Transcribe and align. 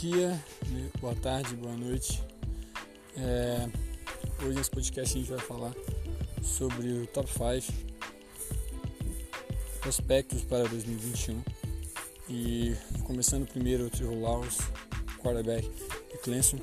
dia, 0.00 0.30
né? 0.68 0.90
boa 0.98 1.14
tarde, 1.14 1.54
boa 1.56 1.76
noite. 1.76 2.22
É, 3.18 3.68
hoje 4.42 4.56
nesse 4.56 4.70
podcast 4.70 5.14
a 5.14 5.20
gente 5.20 5.30
vai 5.30 5.38
falar 5.38 5.74
sobre 6.42 6.88
o 6.88 7.06
top 7.08 7.28
5 7.30 7.70
prospectos 9.80 10.42
para 10.44 10.66
2021. 10.68 11.42
E 12.30 12.74
começando 13.04 13.46
primeiro 13.46 13.88
o 13.88 13.90
Trevor 13.90 14.18
Lawrence, 14.18 14.62
quarterback 15.18 15.68
de 15.68 16.18
Clemson. 16.22 16.58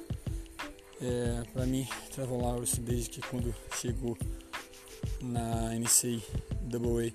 É, 1.00 1.44
para 1.54 1.68
mim, 1.68 1.88
Trevor 2.16 2.42
Lawrence, 2.42 2.82
desde 2.82 3.08
que 3.08 3.22
quando 3.22 3.54
chegou 3.80 4.18
na 5.22 5.76
NCAA, 5.76 7.14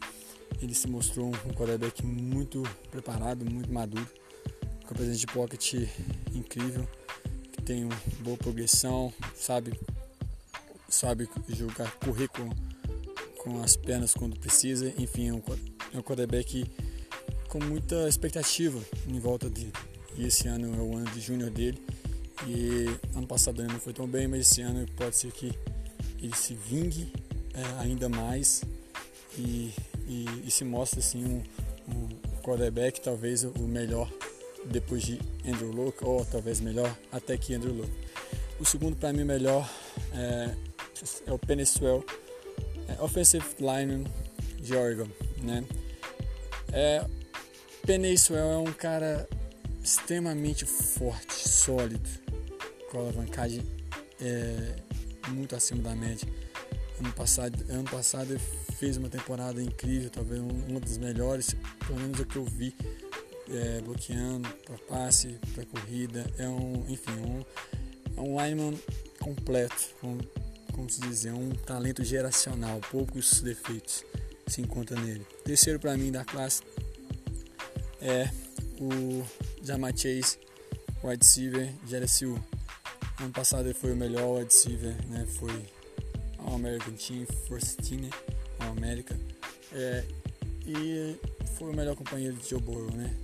ele 0.62 0.74
se 0.74 0.86
mostrou 0.86 1.30
um 1.30 1.52
quarterback 1.52 2.06
muito 2.06 2.62
preparado, 2.92 3.44
muito 3.44 3.72
maduro 3.72 4.21
com 4.92 4.94
a 4.94 4.94
presença 4.94 5.18
de 5.18 5.26
pocket 5.26 5.74
incrível, 6.34 6.86
que 7.50 7.62
tem 7.62 7.84
uma 7.84 7.96
boa 8.20 8.36
progressão, 8.36 9.12
sabe, 9.34 9.72
sabe 10.88 11.28
jogar, 11.48 11.90
correr 11.96 12.28
com, 12.28 12.50
com 13.38 13.62
as 13.62 13.74
pernas 13.74 14.12
quando 14.12 14.38
precisa, 14.38 14.92
enfim, 14.98 15.28
é 15.28 15.32
um, 15.32 15.42
é 15.94 15.98
um 15.98 16.02
quarterback 16.02 16.70
com 17.48 17.58
muita 17.64 18.06
expectativa 18.06 18.78
em 19.08 19.18
volta 19.18 19.48
dele. 19.48 19.72
E 20.16 20.26
esse 20.26 20.46
ano 20.46 20.74
é 20.74 20.78
o 20.78 20.96
ano 20.96 21.10
de 21.10 21.20
júnior 21.20 21.50
dele. 21.50 21.82
E 22.46 22.86
ano 23.16 23.26
passado 23.26 23.62
ele 23.62 23.72
não 23.72 23.80
foi 23.80 23.94
tão 23.94 24.06
bem, 24.06 24.28
mas 24.28 24.40
esse 24.40 24.60
ano 24.60 24.86
pode 24.96 25.16
ser 25.16 25.32
que 25.32 25.52
ele 26.20 26.36
se 26.36 26.54
vingue 26.54 27.10
é, 27.54 27.80
ainda 27.80 28.08
mais 28.08 28.62
e, 29.38 29.72
e, 30.06 30.26
e, 30.44 30.50
se 30.50 30.64
mostre 30.64 31.00
assim 31.00 31.24
um, 31.24 31.42
um 31.88 32.08
quarterback 32.42 33.00
talvez 33.00 33.44
o 33.44 33.60
melhor 33.60 34.10
depois 34.66 35.02
de 35.02 35.18
Andrew 35.46 35.70
Luck, 35.70 36.04
ou 36.04 36.24
talvez 36.24 36.60
melhor 36.60 36.96
até 37.10 37.36
que 37.36 37.54
Andrew 37.54 37.74
Luck. 37.74 37.90
O 38.60 38.64
segundo 38.64 38.96
para 38.96 39.12
mim 39.12 39.24
melhor 39.24 39.68
é, 40.14 40.54
é 41.26 41.32
o 41.32 41.38
Peniswell, 41.38 42.04
é 42.88 43.02
Offensive 43.02 43.44
Lineman 43.58 44.04
de 44.60 44.74
Oregon. 44.74 45.08
Né? 45.42 45.64
É, 46.72 47.04
Peniswell 47.84 48.50
é 48.52 48.56
um 48.56 48.72
cara 48.72 49.28
extremamente 49.82 50.64
forte, 50.64 51.48
sólido, 51.48 52.08
com 52.90 53.00
alavancagem 53.00 53.66
é, 54.20 54.76
muito 55.28 55.56
acima 55.56 55.82
da 55.82 55.94
média. 55.94 56.28
Ano 57.00 57.12
passado, 57.14 57.58
ano 57.68 57.84
passado 57.90 58.32
ele 58.32 58.42
fez 58.78 58.96
uma 58.96 59.08
temporada 59.08 59.60
incrível, 59.60 60.08
talvez 60.08 60.40
uma 60.40 60.78
das 60.78 60.98
melhores, 60.98 61.56
pelo 61.86 61.98
menos 61.98 62.20
o 62.20 62.24
que 62.24 62.36
eu 62.36 62.44
vi 62.44 62.74
é, 63.52 63.80
bloqueando 63.80 64.48
para 64.64 64.78
passe, 64.88 65.38
para 65.54 65.64
corrida. 65.66 66.24
É 66.38 66.48
um, 66.48 66.84
enfim, 66.88 67.12
um, 67.12 67.44
é 68.16 68.20
um 68.20 68.40
lineman 68.40 68.78
completo, 69.20 69.94
como, 70.00 70.18
como 70.72 70.90
se 70.90 71.28
é 71.28 71.32
um 71.32 71.50
talento 71.50 72.02
geracional, 72.02 72.80
poucos 72.90 73.40
defeitos 73.40 74.04
se 74.46 74.60
encontram 74.60 75.00
nele. 75.02 75.24
Terceiro 75.44 75.78
para 75.78 75.96
mim 75.96 76.10
da 76.10 76.24
classe 76.24 76.62
é 78.00 78.28
o 78.80 79.24
Jamar 79.62 79.92
Chase, 79.96 80.38
wide 81.02 81.24
receiver 81.24 81.72
de 81.84 81.96
LSU. 81.96 82.42
Ano 83.20 83.32
passado 83.32 83.66
ele 83.66 83.74
foi 83.74 83.92
o 83.92 83.96
melhor 83.96 84.38
wide 84.38 84.52
receiver, 84.52 84.94
né? 85.08 85.26
Foi 85.38 85.64
ao 86.38 86.54
American 86.54 86.94
Team, 86.94 87.26
First 87.46 87.76
Team, 87.76 88.02
né? 88.02 88.10
Ao 88.58 88.72
América. 88.72 89.16
É, 89.72 90.04
e 90.66 91.16
foi 91.56 91.70
o 91.70 91.76
melhor 91.76 91.94
companheiro 91.94 92.36
de 92.36 92.48
Joe 92.48 92.60
Burrow, 92.60 92.90
né? 92.92 93.14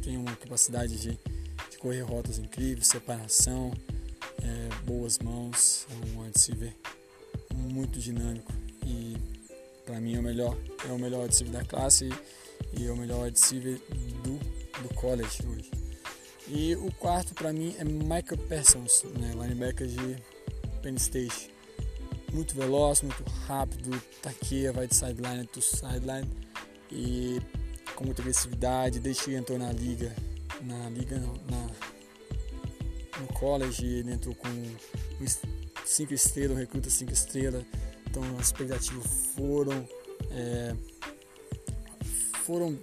Tem 0.00 0.16
uma 0.16 0.34
capacidade 0.36 0.98
de, 0.98 1.18
de 1.70 1.78
correr 1.78 2.00
rotas 2.00 2.38
incríveis, 2.38 2.86
separação, 2.86 3.72
é, 4.42 4.84
boas 4.84 5.18
mãos, 5.18 5.86
é 5.90 6.18
um 6.18 6.22
wide 6.22 6.76
muito 7.54 7.98
dinâmico 7.98 8.52
e 8.84 9.16
para 9.84 10.00
mim 10.00 10.16
é 10.16 10.18
o 10.18 10.22
melhor, 10.22 10.56
é 10.88 10.92
o 10.92 10.98
melhor 10.98 11.24
wide 11.24 11.44
da 11.44 11.64
classe 11.64 12.08
e, 12.78 12.86
é 12.86 12.90
o 12.90 12.96
melhor 12.96 13.24
wide 13.24 13.80
do, 14.22 14.38
do 14.82 14.94
college 14.94 15.46
hoje. 15.46 15.70
E 16.48 16.74
o 16.74 16.90
quarto 16.92 17.34
para 17.34 17.52
mim 17.52 17.74
é 17.78 17.84
Michael 17.84 18.38
Parsons, 18.48 19.04
né, 19.18 19.32
linebacker 19.34 19.86
de 19.86 20.16
Penn 20.82 20.96
State. 20.96 21.50
Muito 22.32 22.54
veloz, 22.54 23.02
muito 23.02 23.22
rápido, 23.46 24.00
taqueia, 24.22 24.72
vai 24.72 24.86
de 24.86 24.94
sideline 24.94 25.46
to 25.46 25.60
sideline 25.60 26.28
e 26.90 27.40
com 27.94 28.04
muita 28.04 28.22
agressividade, 28.22 29.00
desde 29.00 29.24
que 29.24 29.34
entrou 29.34 29.58
na 29.58 29.72
liga, 29.72 30.14
na 30.62 30.88
liga 30.90 31.18
na, 31.18 31.70
no 33.20 33.26
college, 33.34 33.84
ele 33.84 34.12
entrou 34.12 34.34
com 34.34 34.48
5 35.84 36.14
estrelas, 36.14 36.56
um 36.56 36.60
recruta 36.60 36.88
5 36.88 37.12
estrelas, 37.12 37.64
então 38.08 38.22
as 38.38 38.46
expectativas 38.46 39.06
foram 39.34 39.88
é, 40.30 40.74
foram 42.44 42.78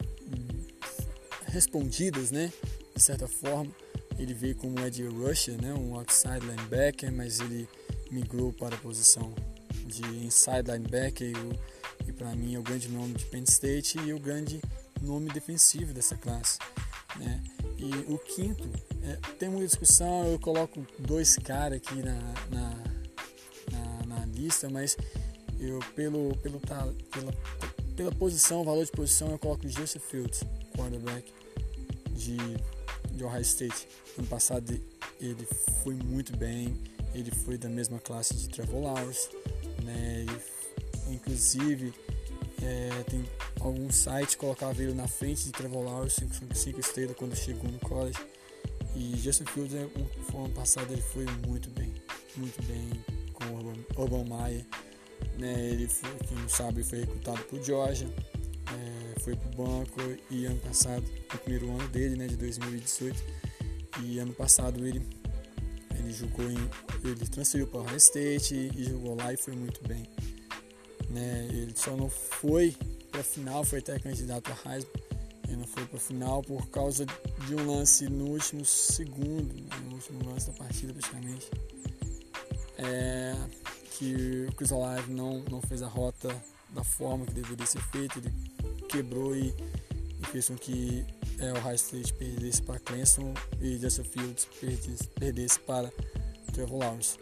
respondidas, 1.47 2.31
né, 2.31 2.51
de 2.95 3.01
certa 3.01 3.27
forma. 3.27 3.71
Ele 4.17 4.33
veio 4.33 4.55
como 4.55 4.79
Ed 4.79 5.05
Rusher, 5.07 5.61
né, 5.61 5.73
um 5.73 5.95
outside 5.95 6.39
linebacker, 6.39 7.11
mas 7.11 7.39
ele 7.39 7.67
migrou 8.09 8.51
para 8.51 8.75
a 8.75 8.79
posição 8.79 9.33
de 9.85 10.03
inside 10.25 10.71
linebacker 10.71 11.27
e, 11.27 12.09
e 12.09 12.13
para 12.13 12.35
mim 12.35 12.55
é 12.55 12.59
o 12.59 12.63
grande 12.63 12.89
nome 12.89 13.13
de 13.13 13.25
Penn 13.25 13.43
State 13.43 13.99
e 13.99 14.13
o 14.13 14.19
grande 14.19 14.61
nome 15.01 15.29
defensivo 15.29 15.93
dessa 15.93 16.15
classe. 16.15 16.59
Né? 17.15 17.43
E 17.77 17.91
o 18.11 18.17
quinto, 18.17 18.69
é, 19.03 19.15
tem 19.37 19.49
muita 19.49 19.67
discussão, 19.67 20.25
eu 20.27 20.39
coloco 20.39 20.85
dois 20.99 21.35
caras 21.35 21.77
aqui 21.77 21.95
na, 22.01 22.19
na, 22.51 22.83
na, 23.71 24.05
na, 24.17 24.25
lista, 24.25 24.69
mas 24.69 24.97
eu 25.59 25.79
pelo, 25.95 26.35
pelo, 26.37 26.59
pela, 26.59 27.33
pela 27.95 28.11
posição, 28.11 28.63
valor 28.63 28.85
de 28.85 28.91
posição, 28.91 29.29
eu 29.31 29.39
coloco 29.39 29.65
o 29.65 29.69
Joseph 29.69 30.03
Fields, 30.03 30.43
quarterback 30.75 31.31
de, 32.11 32.37
de 33.11 33.23
Ohio 33.23 33.41
State. 33.41 33.87
Ano 34.17 34.27
passado 34.27 34.79
ele 35.19 35.47
foi 35.83 35.95
muito 35.95 36.35
bem, 36.35 36.75
ele 37.13 37.31
foi 37.31 37.57
da 37.57 37.69
mesma 37.69 37.99
classe 37.99 38.33
de 38.35 38.49
Trevor 38.49 38.83
Lawrence, 38.83 39.29
né? 39.83 40.25
Inclusive 41.09 41.93
é, 42.63 43.03
tem 43.03 43.25
algum 43.59 43.91
site 43.91 44.37
colocava 44.37 44.81
ele 44.81 44.93
na 44.93 45.07
frente 45.07 45.45
de 45.45 45.51
Trevor 45.51 45.83
Lawrence 45.83 46.25
5 46.53 46.79
estrelas 46.79 47.15
quando 47.15 47.35
chegou 47.35 47.69
no 47.69 47.79
college. 47.79 48.19
E 48.95 49.15
Justin 49.17 49.45
Fields, 49.45 49.73
né, 49.73 49.87
um, 50.33 50.45
ano 50.45 50.53
passado, 50.53 50.91
ele 50.91 51.01
foi 51.01 51.25
muito 51.45 51.69
bem, 51.69 51.93
muito 52.35 52.61
bem 52.63 52.89
com 53.33 53.45
o 53.45 54.01
Urban, 54.01 54.23
Meyer. 54.23 54.65
Né, 55.37 55.69
ele 55.69 55.87
foi, 55.87 56.09
quem 56.27 56.37
não 56.37 56.49
sabe, 56.49 56.83
foi 56.83 57.01
recrutado 57.01 57.39
por 57.43 57.61
Georgia, 57.63 58.07
é, 58.07 59.19
foi 59.19 59.35
pro 59.35 59.49
banco 59.49 59.99
e 60.31 60.45
ano 60.45 60.59
passado, 60.59 61.03
no 61.31 61.39
primeiro 61.39 61.69
ano 61.69 61.87
dele, 61.89 62.15
né, 62.15 62.27
de 62.27 62.37
2018, 62.37 63.23
e 64.03 64.19
ano 64.19 64.33
passado 64.33 64.85
ele, 64.85 65.01
ele 65.99 66.13
jogou 66.13 66.49
em. 66.49 66.57
ele 67.03 67.27
transferiu 67.27 67.67
para 67.67 67.81
o 67.81 67.95
State 67.97 68.71
e 68.75 68.83
jogou 68.83 69.15
lá 69.15 69.31
e 69.31 69.37
foi 69.37 69.55
muito 69.55 69.87
bem. 69.87 70.07
Né, 71.09 71.47
ele 71.49 71.73
só 71.75 71.95
não 71.95 72.09
foi 72.09 72.75
para 73.11 73.21
a 73.21 73.23
final, 73.23 73.63
foi 73.63 73.79
até 73.79 73.97
candidato 73.99 74.51
a 74.51 74.73
Heisman. 74.73 74.91
Ele 75.47 75.57
não 75.57 75.67
foi 75.67 75.85
para 75.85 75.97
a 75.97 76.01
final 76.01 76.41
por 76.43 76.67
causa 76.69 77.05
de 77.05 77.55
um 77.55 77.65
lance 77.65 78.09
no 78.09 78.31
último 78.31 78.65
segundo, 78.65 79.53
né, 79.53 79.69
no 79.85 79.95
último 79.95 80.29
lance 80.29 80.47
da 80.47 80.53
partida 80.53 80.93
praticamente. 80.93 81.49
É, 82.77 83.33
que 83.97 84.45
o 84.49 84.55
Chris 84.55 84.71
Olave 84.71 85.11
não, 85.11 85.43
não 85.49 85.61
fez 85.61 85.81
a 85.81 85.87
rota 85.87 86.29
da 86.69 86.83
forma 86.83 87.25
que 87.25 87.33
deveria 87.33 87.65
ser 87.65 87.81
feita, 87.81 88.19
ele 88.19 88.31
quebrou 88.87 89.35
e, 89.35 89.53
e 90.19 90.25
fez 90.27 90.47
com 90.47 90.55
que 90.55 91.05
é, 91.39 91.51
o 91.53 91.59
High 91.59 91.75
State 91.75 92.13
perdesse 92.13 92.61
para 92.61 92.79
Clemson 92.79 93.33
e 93.61 93.77
Justin 93.77 94.03
Fields 94.03 94.47
perdesse, 94.59 95.07
perdesse 95.07 95.59
para 95.61 95.91
Trevor 96.53 96.79
Lawrence. 96.79 97.17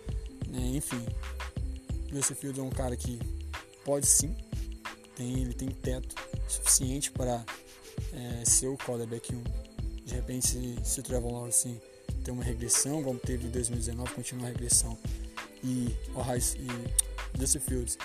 É, 0.53 0.57
enfim, 0.57 1.05
Justin 2.11 2.33
Fields 2.33 2.59
é 2.59 2.63
um 2.63 2.69
cara 2.69 2.95
que 2.95 3.19
pode 3.85 4.07
sim 4.07 4.35
tem, 5.15 5.41
ele 5.41 5.53
tem 5.53 5.69
teto 5.69 6.15
suficiente 6.47 7.11
para 7.11 7.43
é, 8.13 8.45
ser 8.45 8.67
o 8.67 8.77
quarterback 8.77 9.33
1. 9.33 9.43
De 10.05 10.13
repente, 10.13 10.47
se, 10.47 10.75
se 10.83 10.99
o 10.99 11.03
Trevor 11.03 11.31
Lawrence 11.31 11.81
ter 12.23 12.31
uma 12.31 12.43
regressão, 12.43 13.01
como 13.01 13.19
teve 13.19 13.47
em 13.47 13.51
2019, 13.51 14.13
continuar 14.13 14.47
a 14.47 14.51
regressão, 14.51 14.97
e 15.63 15.95
o 16.13 16.21
Rice, 16.21 16.57
e 16.57 17.39
Justin 17.39 17.59
Fields 17.59 17.97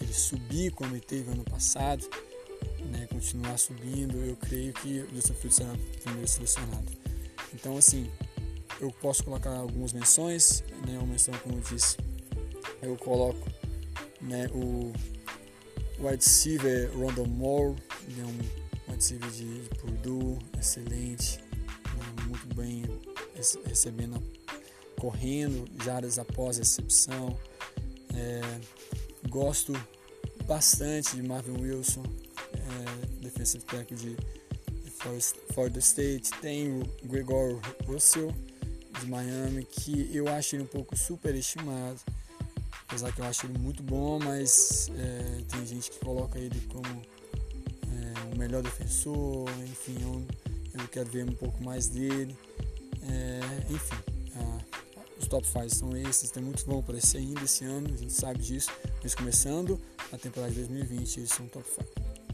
ele 0.00 0.12
subir 0.12 0.72
como 0.72 0.94
ele 0.94 1.00
teve 1.00 1.30
ano 1.30 1.44
passado, 1.44 2.06
né, 2.90 3.06
continuar 3.10 3.56
subindo, 3.56 4.18
eu 4.18 4.36
creio 4.36 4.72
que 4.74 5.00
o 5.00 5.14
Justin 5.14 5.34
Fields 5.34 5.56
será 5.56 5.72
o 5.72 5.78
primeiro 6.02 6.28
selecionado. 6.28 6.92
Então, 7.54 7.78
assim, 7.78 8.10
eu 8.80 8.90
posso 9.00 9.24
colocar 9.24 9.56
algumas 9.56 9.92
menções, 9.92 10.62
né, 10.86 10.98
uma 10.98 11.06
menção, 11.06 11.32
como 11.38 11.56
eu 11.56 11.62
disse, 11.62 11.96
eu 12.82 12.96
coloco 12.96 13.50
né, 14.20 14.48
o 14.52 14.92
wide 15.98 16.16
receiver 16.16 16.90
Rondon 16.96 17.26
Moore, 17.26 17.76
ele 18.08 18.20
é 18.20 18.24
um 18.24 18.38
wide 18.88 18.96
receiver 18.96 19.30
de, 19.30 19.62
de 19.62 19.68
Purdue, 19.76 20.38
excelente, 20.58 21.38
né, 21.38 22.24
muito 22.26 22.54
bem 22.54 22.84
recebendo, 23.64 24.22
correndo 24.98 25.64
jardas 25.84 26.18
após 26.18 26.56
a 26.56 26.60
recepção. 26.60 27.38
É, 28.14 28.40
gosto 29.28 29.72
bastante 30.46 31.16
de 31.16 31.22
Marvin 31.22 31.60
Wilson, 31.60 32.04
é, 32.54 33.06
defensive 33.20 33.64
tackle 33.64 33.96
de, 33.96 34.16
Florida 35.52 35.78
State. 35.78 36.30
Tem 36.40 36.68
o 36.68 36.82
Gregor 37.04 37.60
Russell 37.86 38.34
de 39.00 39.06
Miami, 39.06 39.64
que 39.64 40.10
eu 40.12 40.28
acho 40.28 40.56
ele 40.56 40.64
um 40.64 40.66
pouco 40.66 40.96
superestimado. 40.96 42.00
Apesar 42.88 43.12
que 43.12 43.20
eu 43.20 43.24
acho 43.24 43.46
ele 43.46 43.58
muito 43.58 43.82
bom, 43.82 44.18
mas 44.20 44.90
é, 44.96 45.42
tem 45.50 45.66
gente 45.66 45.90
que 45.90 45.98
coloca 45.98 46.38
ele 46.38 46.60
como 46.68 46.86
é, 46.86 48.34
o 48.34 48.38
melhor 48.38 48.62
defensor, 48.62 49.50
enfim, 49.64 49.96
eu, 50.00 50.26
eu 50.80 50.88
quero 50.88 51.10
ver 51.10 51.24
um 51.24 51.34
pouco 51.34 51.62
mais 51.62 51.88
dele. 51.88 52.36
É, 53.02 53.40
enfim, 53.72 53.96
a, 54.36 54.58
os 55.20 55.26
top 55.26 55.46
5 55.46 55.74
são 55.74 55.96
esses, 55.96 56.30
tem 56.30 56.42
muito 56.42 56.64
bom 56.64 56.78
aparecer 56.78 57.18
ainda 57.18 57.42
esse 57.42 57.64
ano, 57.64 57.92
a 57.92 57.96
gente 57.96 58.12
sabe 58.12 58.38
disso, 58.38 58.70
mas 59.02 59.14
começando 59.14 59.80
a 60.12 60.16
temporada 60.16 60.52
de 60.52 60.58
2020, 60.60 61.16
eles 61.18 61.30
são 61.30 61.46
top 61.48 61.66
5. 61.68 62.25